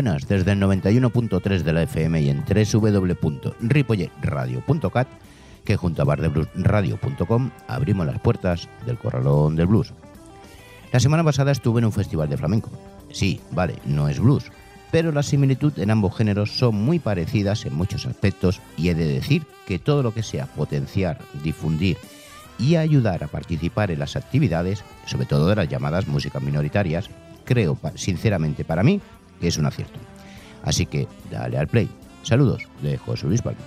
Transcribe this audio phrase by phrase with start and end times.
[0.00, 5.08] Desde el 91.3 de la FM y en www.ripolletradio.cat,
[5.62, 9.92] que junto a bardebluesradio.com abrimos las puertas del Corralón del Blues.
[10.90, 12.70] La semana pasada estuve en un festival de flamenco.
[13.12, 14.50] Sí, vale, no es blues,
[14.90, 19.04] pero la similitud en ambos géneros son muy parecidas en muchos aspectos y he de
[19.04, 21.98] decir que todo lo que sea potenciar, difundir
[22.58, 27.10] y ayudar a participar en las actividades, sobre todo de las llamadas músicas minoritarias,
[27.44, 29.02] creo sinceramente para mí
[29.40, 29.98] que es un acierto.
[30.62, 31.88] Así que dale al play.
[32.22, 33.60] Saludos de José Luis Palma.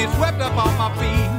[0.00, 1.37] It swept up on my feet.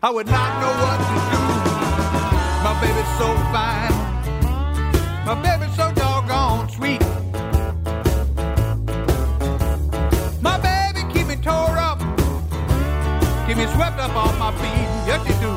[0.00, 1.42] I would not know what to do.
[2.62, 3.96] My baby's so fine.
[5.26, 7.02] My baby's so doggone sweet.
[10.40, 11.98] My baby keep me tore up.
[13.48, 14.88] Keep me swept up off my feet.
[15.08, 15.52] Yes, she do.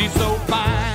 [0.00, 0.85] She's so fine.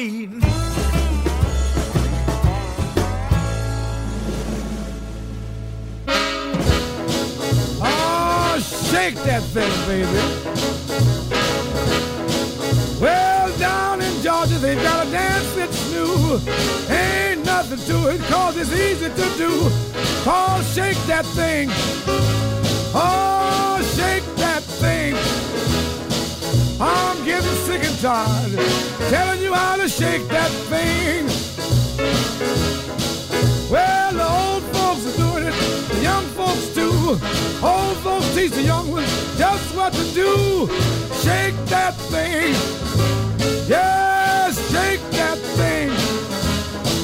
[0.00, 0.04] Oh,
[8.92, 10.06] shake that thing, baby.
[13.00, 16.40] Well, down in Georgia, they've got a dance that's new.
[16.94, 19.50] Ain't nothing to it, cause it's easy to do.
[20.30, 21.70] Oh, shake that thing.
[22.94, 24.37] Oh, shake.
[26.80, 28.52] I'm getting sick and tired
[29.10, 31.26] telling you how to shake that thing.
[33.68, 35.54] Well, the old folks are doing it,
[35.88, 37.18] the young folks too.
[37.66, 40.68] Old folks teach the young ones just what to do.
[41.24, 42.54] Shake that thing.
[43.68, 45.88] Yes, shake that thing.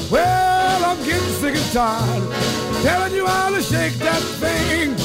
[0.09, 2.23] Well, I'm getting sick and tired.
[2.81, 5.04] Telling you how to shake that thing.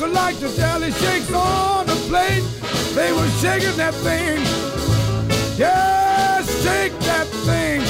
[0.00, 2.42] Her like the jelly shakes on the plate.
[2.94, 4.38] They were shaking that thing.
[5.58, 7.82] Yes, shake that thing.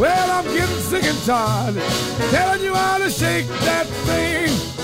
[0.00, 1.76] Well, I'm getting sick and tired,
[2.30, 4.77] telling you how to shake that thing.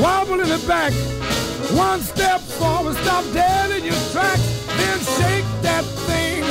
[0.00, 0.92] Wobble in the back.
[1.76, 4.42] One step forward, stop dead in your tracks.
[4.78, 6.44] Then shake that thing.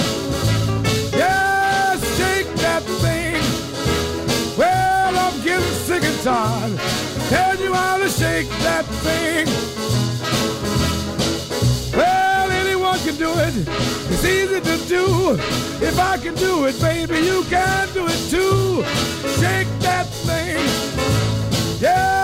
[1.17, 3.41] Yeah, shake that thing.
[4.57, 6.79] Well, I'm getting sick and tired.
[7.29, 9.47] Tell you how to shake that thing.
[11.97, 13.53] Well, anyone can do it.
[14.11, 15.37] It's easy to do.
[15.81, 18.83] If I can do it, baby, you can do it too.
[19.39, 20.59] Shake that thing.
[21.81, 22.20] Yeah,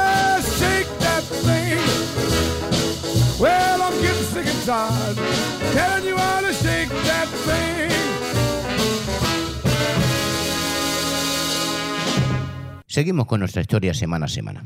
[12.98, 14.66] Seguimos con nuestra historia semana a semana.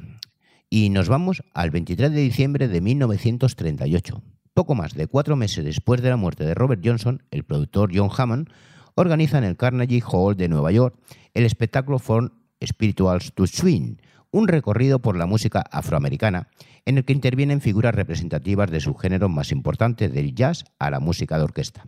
[0.69, 4.21] Y nos vamos al 23 de diciembre de 1938.
[4.53, 8.09] Poco más de cuatro meses después de la muerte de Robert Johnson, el productor John
[8.15, 8.49] Hammond
[8.95, 10.95] organiza en el Carnegie Hall de Nueva York
[11.33, 12.29] el espectáculo From
[12.65, 13.97] Spirituals to Swing,
[14.31, 16.47] un recorrido por la música afroamericana
[16.85, 20.99] en el que intervienen figuras representativas de su género más importante, del jazz a la
[20.99, 21.85] música de orquesta.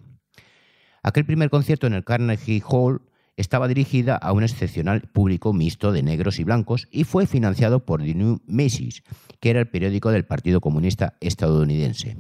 [1.02, 3.02] Aquel primer concierto en el Carnegie Hall
[3.36, 8.04] estaba dirigida a un excepcional público mixto de negros y blancos y fue financiado por
[8.04, 9.04] The New Macy's,
[9.40, 12.16] que era el periódico del Partido Comunista estadounidense.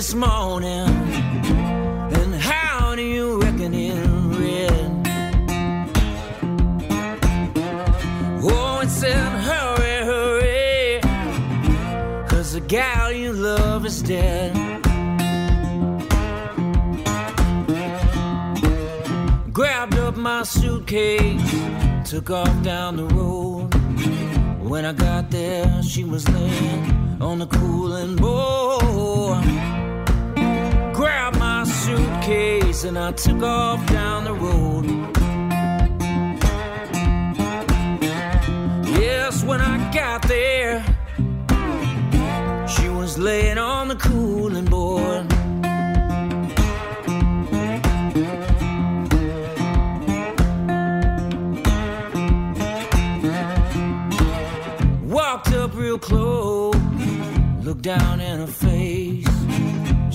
[0.00, 0.88] This morning,
[2.18, 4.90] and how do you reckon oh, in red?
[8.42, 11.00] Oh, it said, hurry, hurry,
[12.30, 14.54] cause the gal you love is dead.
[19.52, 21.54] Grabbed up my suitcase,
[22.08, 23.68] took off down the road.
[24.62, 29.89] When I got there, she was laying on the cooling board.
[32.30, 34.84] Suitcase and I took off down the road.
[39.00, 40.84] Yes, when I got there,
[42.68, 45.26] she was laying on the cooling board.
[55.02, 56.76] Walked up real close,
[57.64, 59.29] looked down in her face.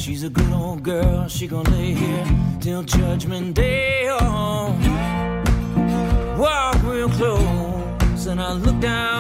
[0.06, 2.28] She's a good old girl, she gon' lay here
[2.60, 4.08] till judgment day.
[4.08, 4.70] Oh.
[6.38, 9.15] Walk real close, and I look down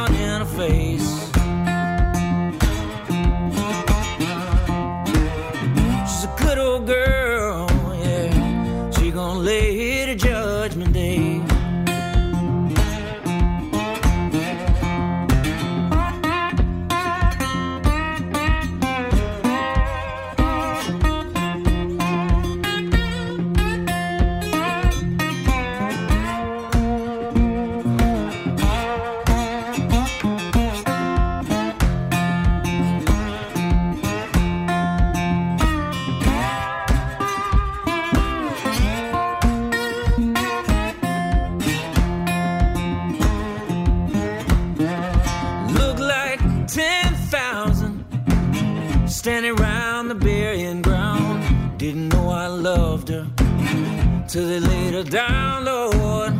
[54.35, 56.33] till they laid her down, Lord.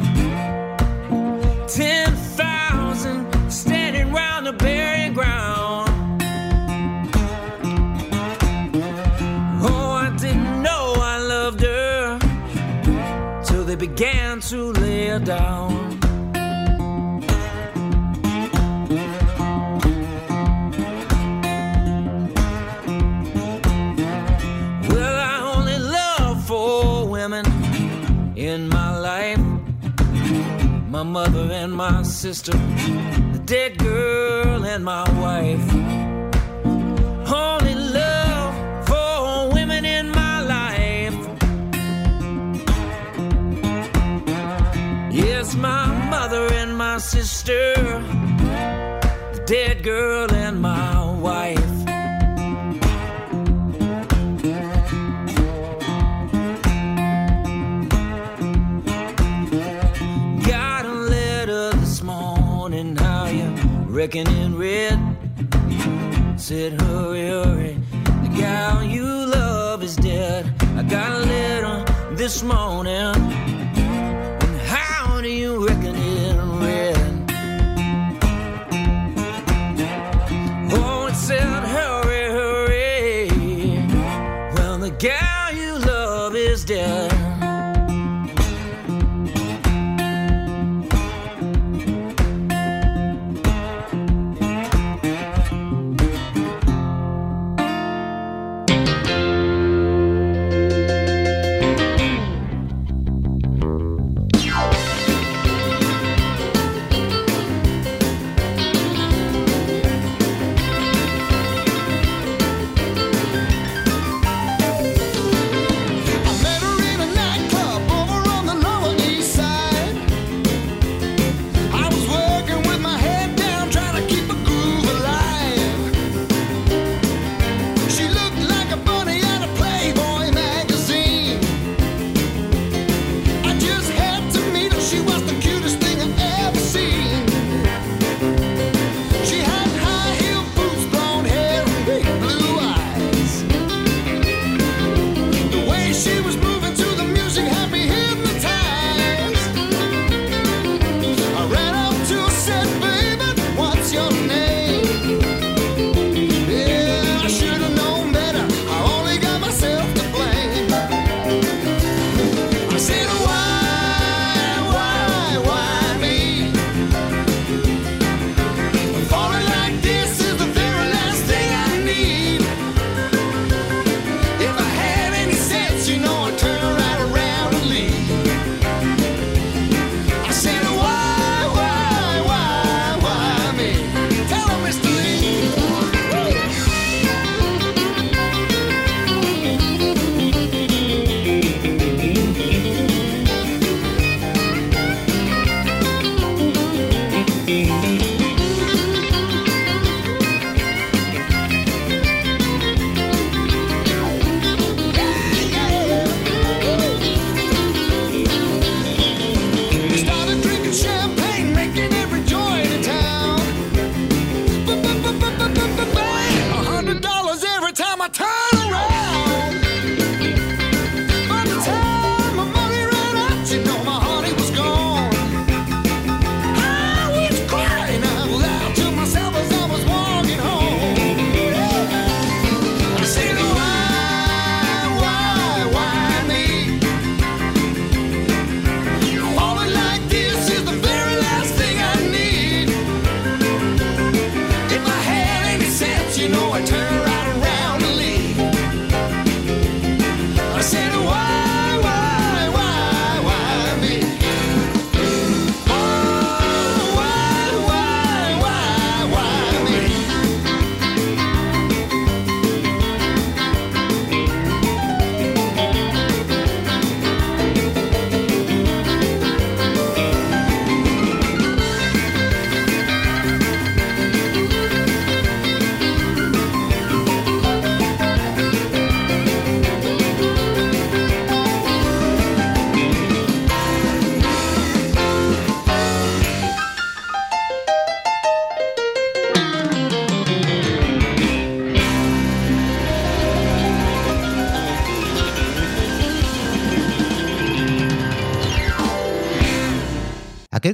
[1.65, 6.21] Ten thousand standing round the burial ground.
[9.63, 12.19] Oh, I didn't know I loved her
[13.45, 15.74] till they began to lay her down.
[31.15, 32.51] mother and my sister,
[33.31, 35.67] the dead girl and my wife.
[37.31, 38.53] Only love
[38.85, 41.17] for women in my life.
[45.09, 47.75] Yes, my mother and my sister,
[49.35, 50.94] the dead girl and my
[66.45, 67.77] said, hurry, hurry.
[68.21, 70.45] The gal you love is dead.
[70.77, 73.15] I got a letter this morning.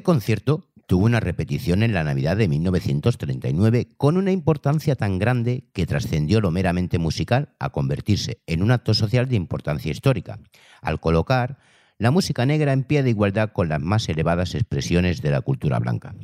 [0.02, 5.66] Este concierto tuvo una repetición en la Navidad de 1939 con una importancia tan grande
[5.74, 10.40] que trascendió lo meramente musical a convertirse en un acto social de importancia histórica,
[10.82, 11.60] al colocar
[12.00, 15.78] la música negra en pie de igualdad con las más elevadas expresiones de la cultura
[15.78, 16.16] blanca,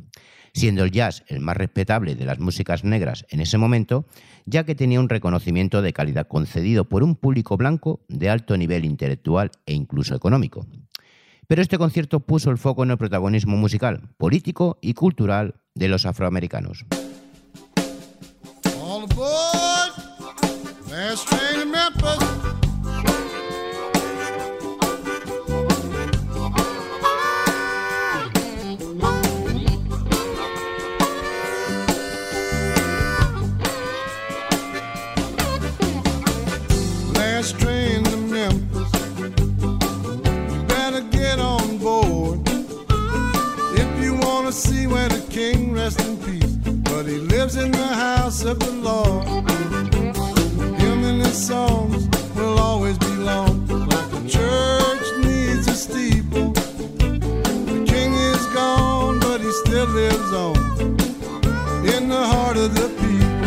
[0.52, 4.06] siendo el jazz el más respetable de las músicas negras en ese momento,
[4.44, 8.84] ya que tenía un reconocimiento de calidad concedido por un público blanco de alto nivel
[8.84, 10.66] intelectual e incluso económico.
[11.48, 16.04] Pero este concierto puso el foco en el protagonismo musical, político y cultural de los
[16.04, 16.84] afroamericanos.
[45.38, 46.54] King rests in peace.
[46.90, 49.24] But he lives in the house of the Lord.
[50.82, 53.52] Him and his songs will always belong.
[53.94, 56.50] Like a church needs a steeple.
[57.72, 60.56] The king is gone, but he still lives on
[61.94, 63.37] in the heart of the people.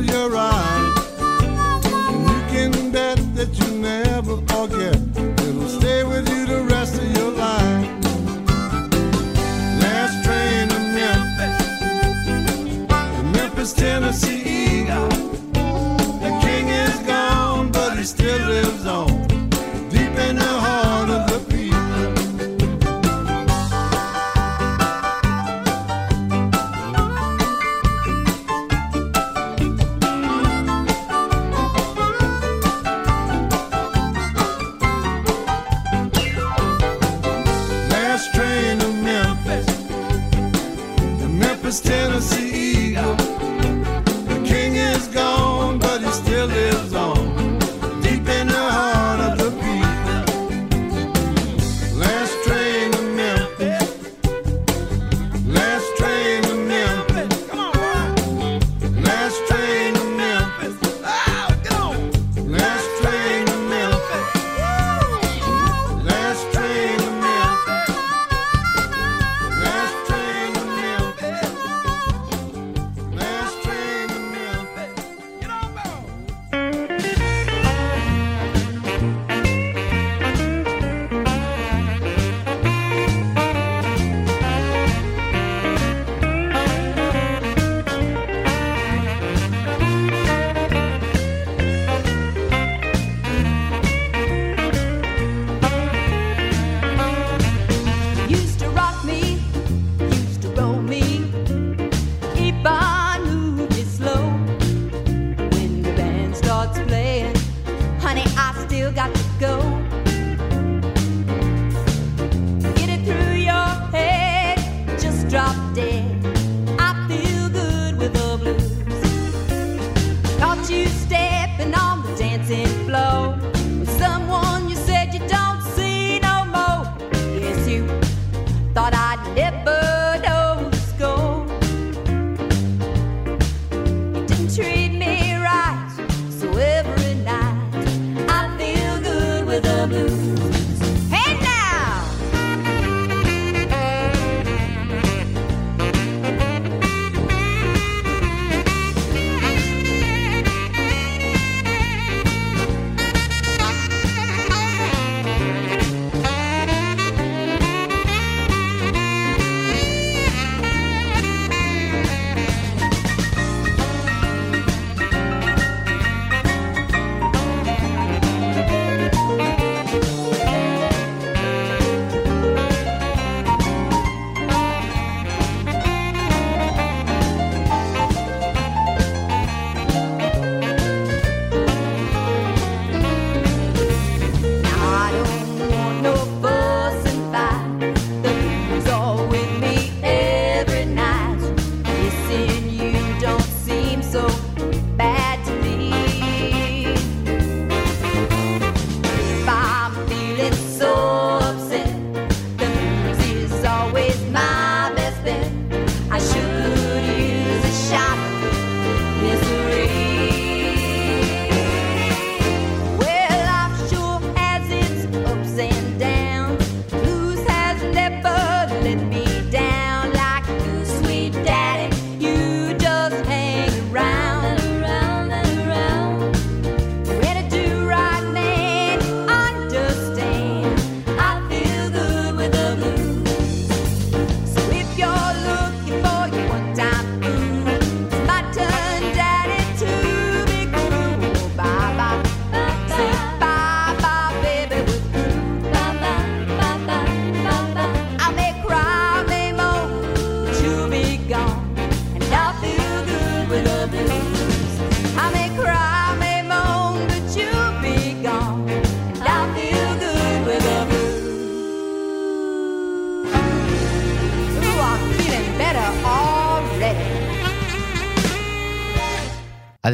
[0.00, 0.57] Will fill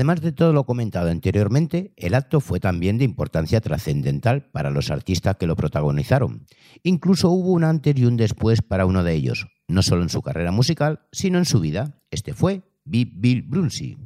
[0.05, 4.91] Además de todo lo comentado anteriormente, el acto fue también de importancia trascendental para los
[4.91, 6.45] artistas que lo protagonizaron.
[6.83, 10.21] Incluso hubo un antes y un después para uno de ellos, no solo en su
[10.21, 12.03] carrera musical, sino en su vida.
[12.11, 13.97] Este fue Bill Brunsey.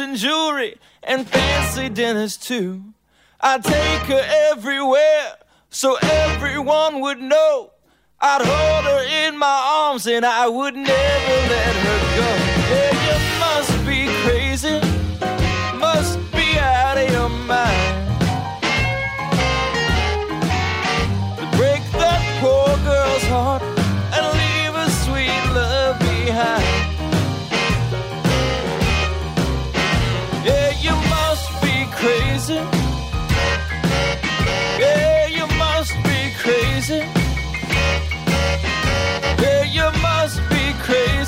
[0.00, 2.82] And jewelry and fancy dinners too.
[3.40, 5.36] I'd take her everywhere
[5.70, 7.70] so everyone would know.
[8.20, 12.28] I'd hold her in my arms and I would never let her go.
[12.74, 13.09] Yeah, you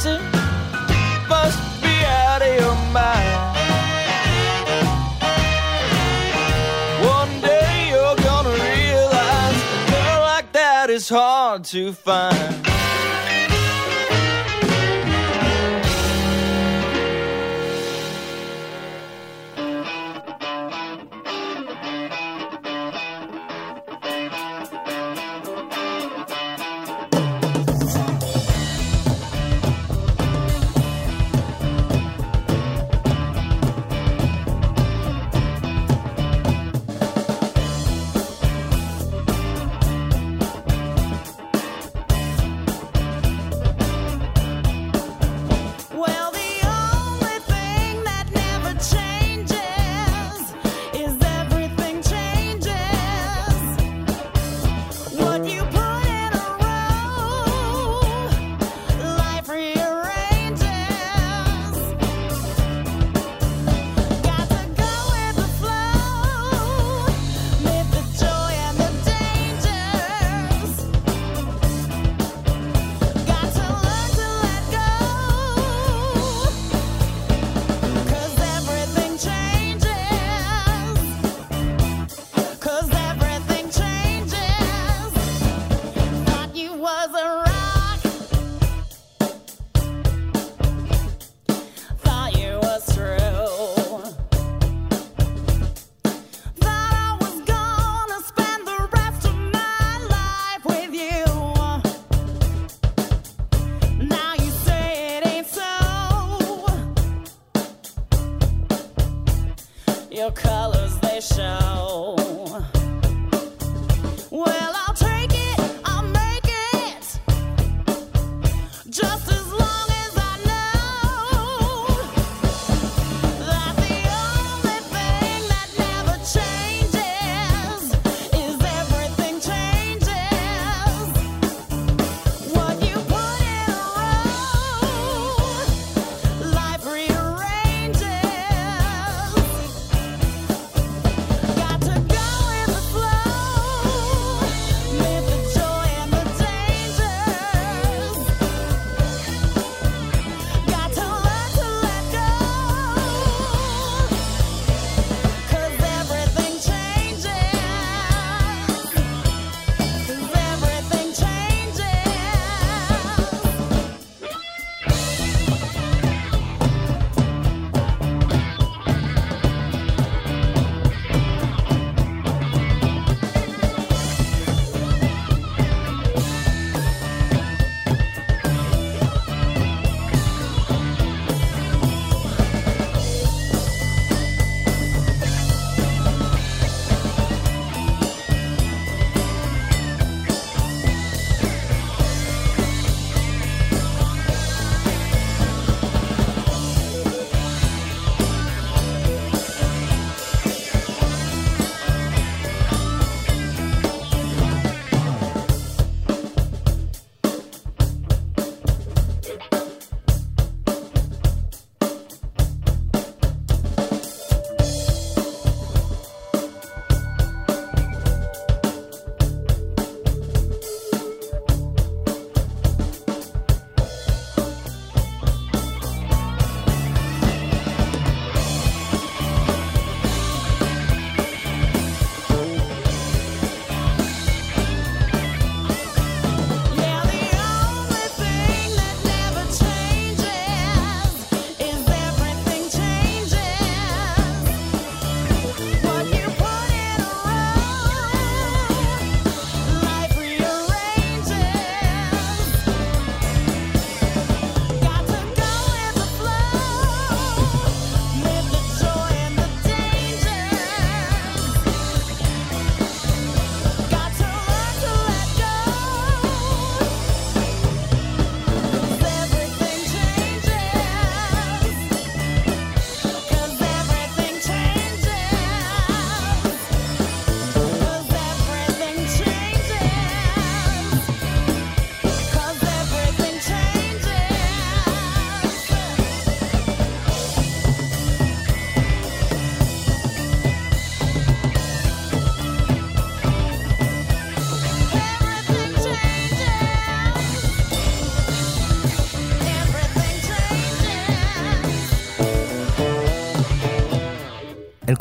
[0.02, 0.18] crazy.
[1.28, 3.56] Must be out of your mind.
[7.04, 12.81] One day you're gonna realize a girl like that is hard to find.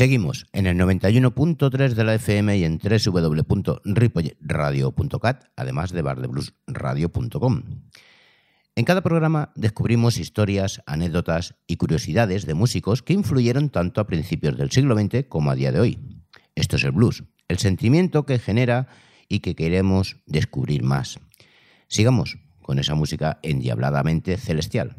[0.00, 7.62] Seguimos en el 91.3 de la FM y en www.ripoyradio.cat, además de bardebluesradio.com.
[8.76, 14.56] En cada programa descubrimos historias, anécdotas y curiosidades de músicos que influyeron tanto a principios
[14.56, 15.98] del siglo XX como a día de hoy.
[16.54, 18.88] Esto es el blues, el sentimiento que genera
[19.28, 21.20] y que queremos descubrir más.
[21.88, 24.96] Sigamos con esa música endiabladamente celestial.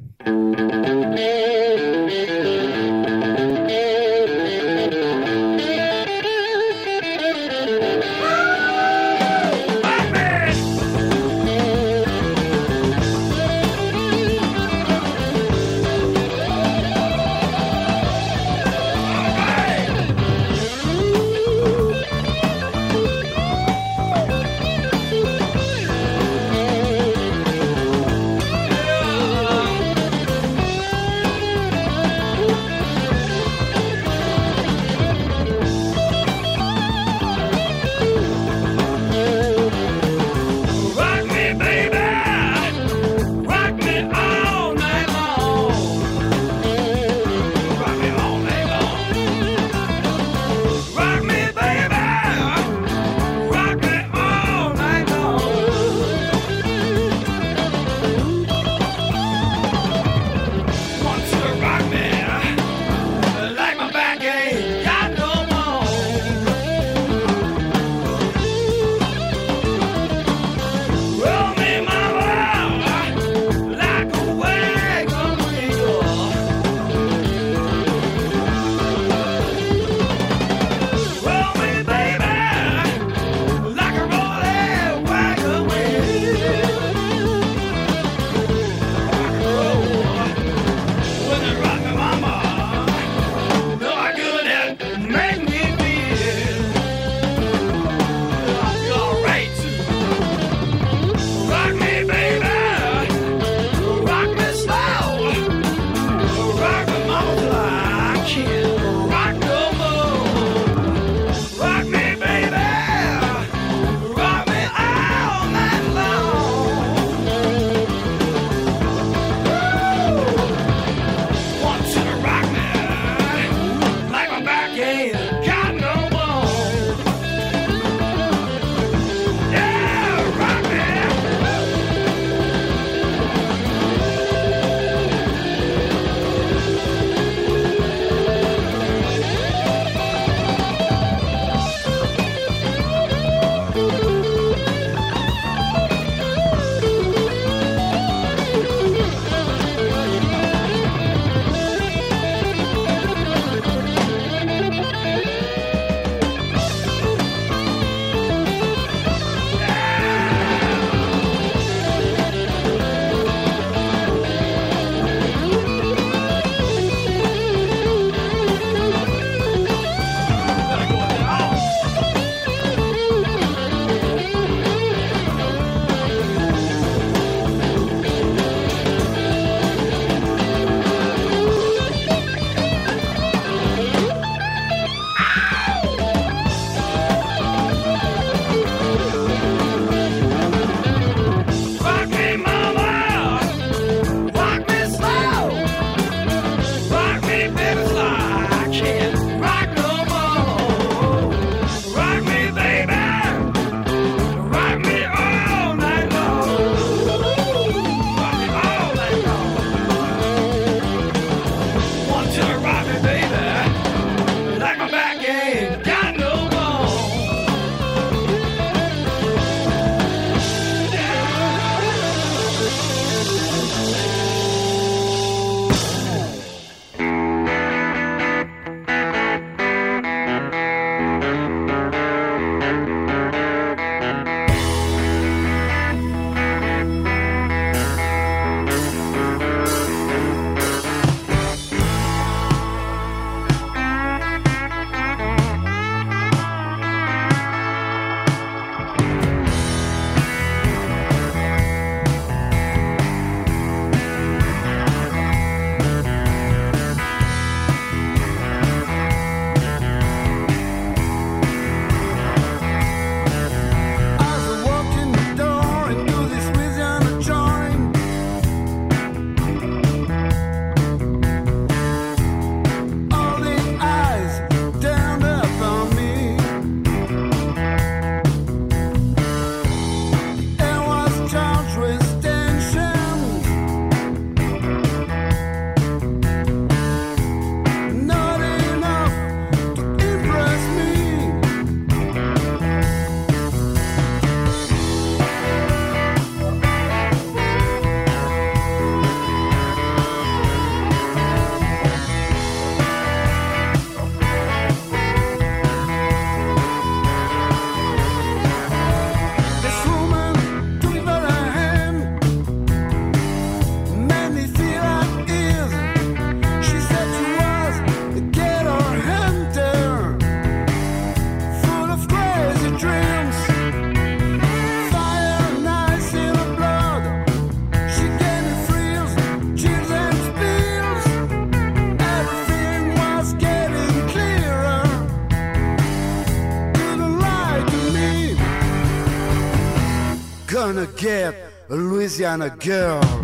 [342.11, 343.20] Louisiana girl.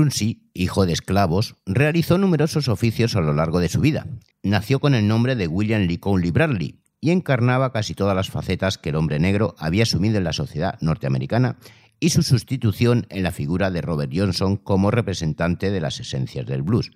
[0.00, 4.06] Brunsi, hijo de esclavos, realizó numerosos oficios a lo largo de su vida.
[4.42, 8.88] Nació con el nombre de William Lee Bradley y encarnaba casi todas las facetas que
[8.88, 11.58] el hombre negro había asumido en la sociedad norteamericana
[12.00, 16.62] y su sustitución en la figura de Robert Johnson como representante de las esencias del
[16.62, 16.92] blues.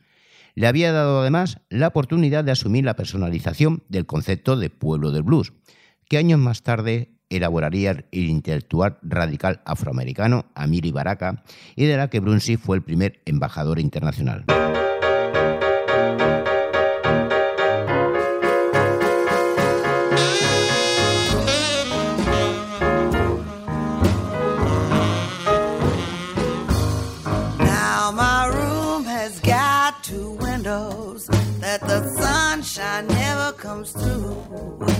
[0.54, 5.24] Le había dado además la oportunidad de asumir la personalización del concepto de pueblo del
[5.24, 5.52] blues,
[6.08, 11.42] que años más tarde elaboraría el intelectual radical afroamericano Amiri Baraka
[11.76, 14.44] y de la que Brunsi fue el primer embajador internacional.
[33.64, 34.93] comes through.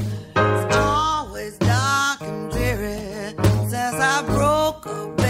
[4.85, 5.24] go.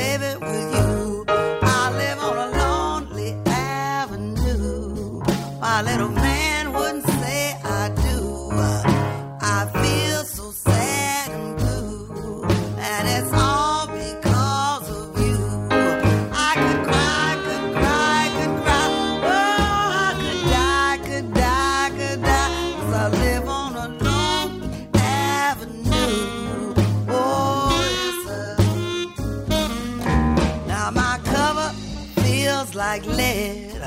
[32.94, 33.82] like lead,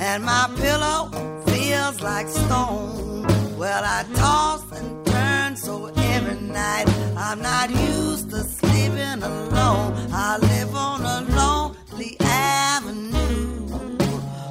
[0.00, 1.10] and my pillow
[1.46, 3.24] feels like stone.
[3.56, 6.86] Well, I toss and turn so every night.
[7.16, 9.90] I'm not used to sleeping alone.
[10.12, 13.68] I live on a lonely avenue.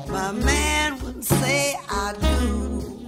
[0.08, 3.06] My man would say I do.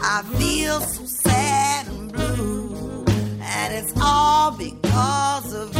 [0.00, 3.04] I feel so sad and blue,
[3.42, 5.79] and it's all because of you.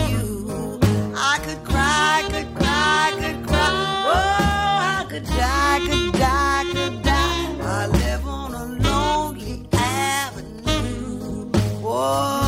[12.13, 12.40] Oh,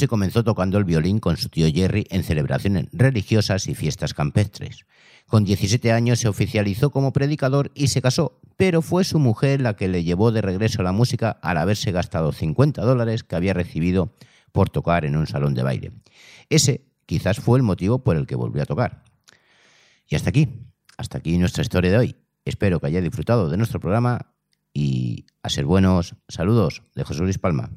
[0.00, 4.86] Ramsey comenzó tocando el violín con su tío Jerry en celebraciones religiosas y fiestas campestres.
[5.26, 9.76] Con 17 años se oficializó como predicador y se casó, pero fue su mujer la
[9.76, 13.52] que le llevó de regreso a la música al haberse gastado 50 dólares que había
[13.52, 14.14] recibido
[14.52, 15.92] por tocar en un salón de baile.
[16.48, 19.04] Ese quizás fue el motivo por el que volvió a tocar.
[20.08, 20.48] Y hasta aquí,
[20.96, 22.16] hasta aquí nuestra historia de hoy.
[22.46, 24.32] Espero que hayáis disfrutado de nuestro programa
[24.72, 27.68] y a ser buenos, saludos de José Luis Palma.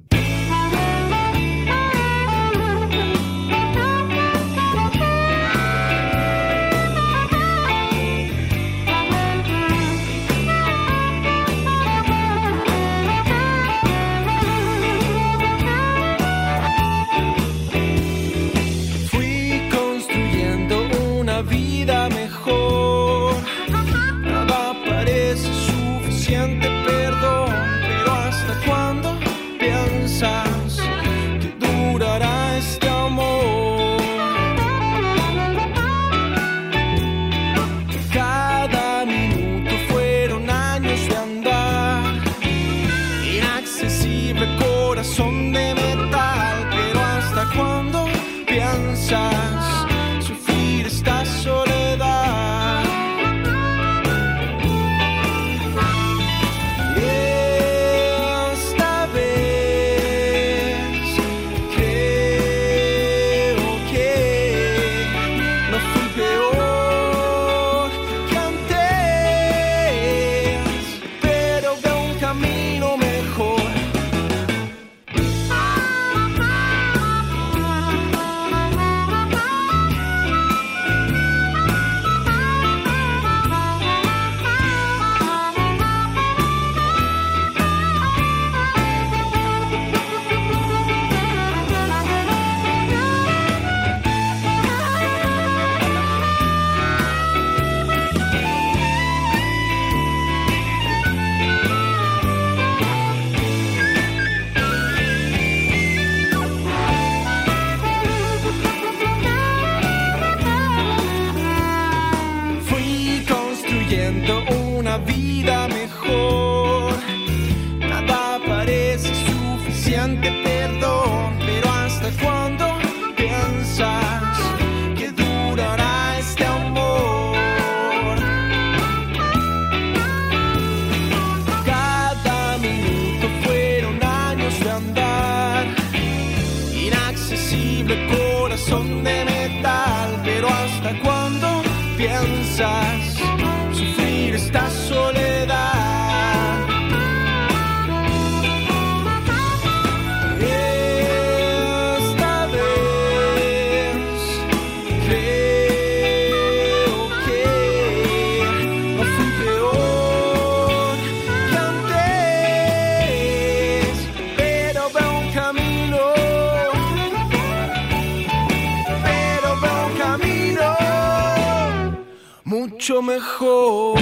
[172.83, 173.97] mucho mejor.